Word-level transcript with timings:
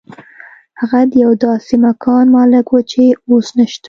هغه 0.79 0.99
د 1.11 1.13
یو 1.23 1.31
داسې 1.45 1.75
مکان 1.87 2.25
مالک 2.35 2.67
و 2.73 2.77
چې 2.91 3.03
اوس 3.31 3.47
نشته 3.57 3.79